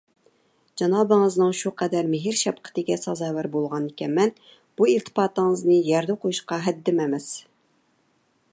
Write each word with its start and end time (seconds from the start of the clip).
جانابىڭىزنىڭ 0.81 1.51
شۇ 1.57 1.71
قەدەر 1.81 2.09
مېھىر- 2.13 2.39
شەپقىتىگە 2.39 2.97
سازاۋەر 3.01 3.49
بولغانىكەنمەن، 3.57 4.33
بۇ 4.81 4.89
ئىلتىپاتىڭىزنى 4.93 5.79
يەردە 5.93 6.17
قويۇشقا 6.25 6.59
ھەددىم 6.69 7.05
ئەمەس. 7.05 7.29